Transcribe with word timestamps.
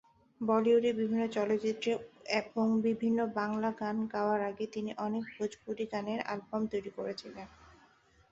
বলিউডের 0.41 0.95
বিভিন্ন 0.95 1.23
চলচ্চিত্রে 1.33 1.91
এবং 2.39 2.65
বিভিন্ন 2.87 3.19
বাংলা 3.35 3.69
গান 3.79 3.97
গাওয়ার 4.13 4.41
আগে 4.49 4.65
তিনি 4.75 4.91
অনেক 5.05 5.23
ভোজপুরি 5.33 5.85
গানের 5.91 6.19
অ্যালবাম 6.23 6.61
তৈরি 6.71 6.91
করেছিলেন। 6.97 7.47